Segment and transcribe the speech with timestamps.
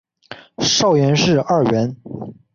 [0.63, 1.95] 少詹事二员。